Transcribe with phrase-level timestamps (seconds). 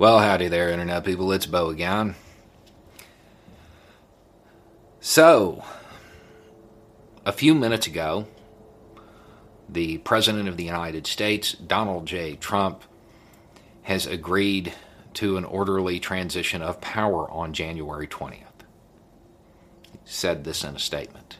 [0.00, 1.30] Well, howdy there, Internet people.
[1.30, 2.14] It's Bo again.
[4.98, 5.62] So,
[7.26, 8.26] a few minutes ago,
[9.68, 12.36] the President of the United States, Donald J.
[12.36, 12.82] Trump,
[13.82, 14.72] has agreed
[15.12, 18.64] to an orderly transition of power on January 20th.
[19.92, 21.36] He said this in a statement.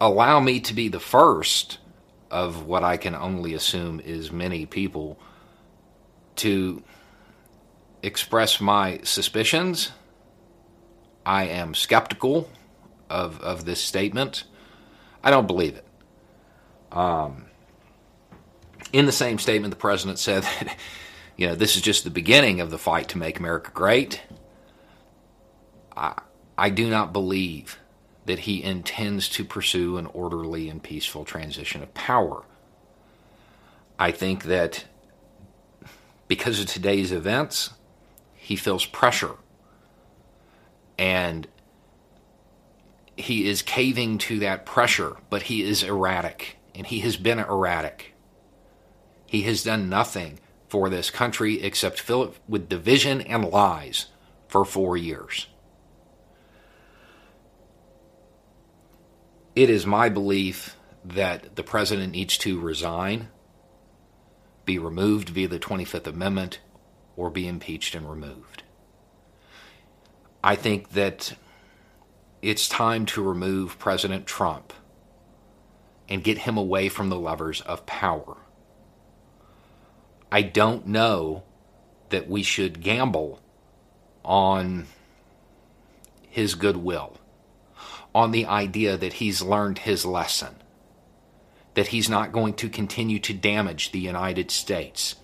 [0.00, 1.78] Allow me to be the first
[2.30, 5.18] of what I can only assume is many people
[6.36, 6.82] to
[8.02, 9.92] express my suspicions.
[11.24, 12.48] I am skeptical
[13.10, 14.44] of, of this statement.
[15.22, 15.86] I don't believe it.
[16.92, 17.46] Um,
[18.92, 20.76] in the same statement, the president said that,
[21.36, 24.22] you know, this is just the beginning of the fight to make America great.
[25.96, 26.20] I,
[26.56, 27.78] I do not believe
[28.26, 32.44] that he intends to pursue an orderly and peaceful transition of power.
[33.98, 34.84] I think that
[36.28, 37.70] because of today's events,
[38.34, 39.36] he feels pressure.
[40.98, 41.46] And
[43.16, 48.14] he is caving to that pressure, but he is erratic, and he has been erratic.
[49.26, 50.38] He has done nothing
[50.68, 54.06] for this country except fill it with division and lies
[54.48, 55.46] for four years.
[59.54, 63.28] It is my belief that the president needs to resign
[64.66, 66.58] be removed via the 25th Amendment
[67.16, 68.64] or be impeached and removed.
[70.44, 71.34] I think that
[72.42, 74.72] it's time to remove President Trump
[76.08, 78.36] and get him away from the levers of power.
[80.30, 81.44] I don't know
[82.10, 83.40] that we should gamble
[84.24, 84.86] on
[86.28, 87.18] his goodwill,
[88.14, 90.56] on the idea that he's learned his lesson
[91.76, 95.14] that he's not going to continue to damage the United States.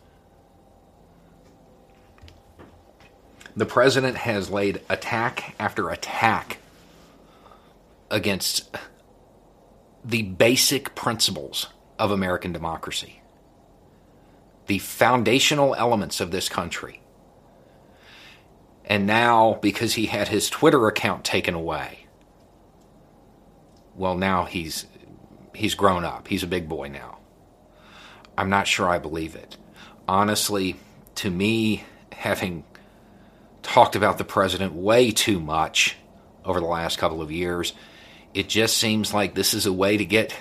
[3.56, 6.58] The president has laid attack after attack
[8.10, 8.76] against
[10.04, 11.68] the basic principles
[11.98, 13.22] of American democracy,
[14.66, 17.00] the foundational elements of this country.
[18.84, 22.06] And now, because he had his Twitter account taken away,
[23.94, 24.84] well, now he's
[25.54, 26.28] he's grown up.
[26.28, 27.18] He's a big boy now.
[28.36, 29.56] I'm not sure I believe it.
[30.08, 30.76] Honestly,
[31.16, 32.64] to me, having
[33.62, 35.96] talked about the president way too much
[36.44, 37.72] over the last couple of years,
[38.34, 40.34] it just seems like this is a way to get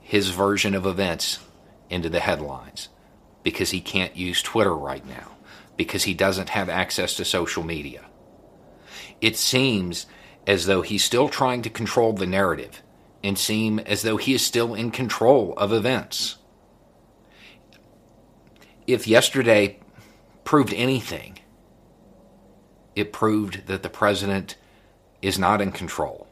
[0.00, 1.38] his version of events
[1.90, 2.88] into the headlines
[3.42, 5.36] because he can't use Twitter right now,
[5.76, 8.04] because he doesn't have access to social media.
[9.20, 10.06] It seems
[10.46, 12.82] as though he's still trying to control the narrative
[13.22, 16.36] and seem as though he is still in control of events.
[18.86, 19.80] If yesterday
[20.44, 21.38] proved anything,
[22.94, 24.56] it proved that the president
[25.20, 26.26] is not in control.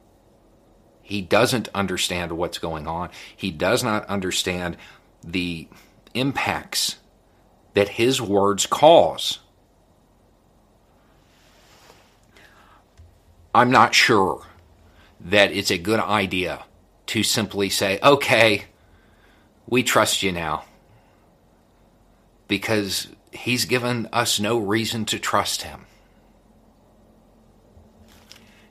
[1.02, 3.10] He doesn't understand what's going on.
[3.36, 4.76] He does not understand
[5.22, 5.68] the
[6.14, 6.96] impacts
[7.74, 9.38] that his words cause.
[13.54, 14.42] I'm not sure
[15.20, 16.64] that it's a good idea
[17.06, 18.64] to simply say, okay,
[19.66, 20.64] we trust you now.
[22.48, 25.86] Because he's given us no reason to trust him.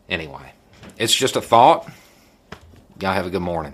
[0.07, 0.53] Anyway,
[0.97, 1.90] it's just a thought.
[3.00, 3.73] Y'all have a good morning.